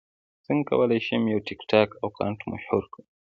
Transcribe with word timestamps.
څنګه 0.45 0.63
کولی 0.69 0.99
شم 1.05 1.21
یو 1.33 1.39
ټکټاک 1.47 1.89
اکاونټ 2.05 2.39
مشهور 2.51 2.83
کړم 2.93 3.07